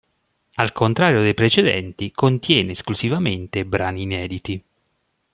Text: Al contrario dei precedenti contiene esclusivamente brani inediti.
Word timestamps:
Al 0.55 0.71
contrario 0.71 1.21
dei 1.21 1.35
precedenti 1.35 2.09
contiene 2.11 2.71
esclusivamente 2.71 3.65
brani 3.65 4.01
inediti. 4.01 4.63